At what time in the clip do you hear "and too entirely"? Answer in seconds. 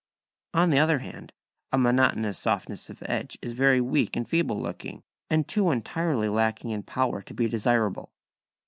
5.29-6.27